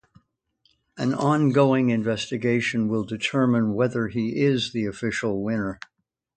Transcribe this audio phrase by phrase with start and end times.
[0.97, 5.79] An ongoing investigation will determine whether he is the official winner.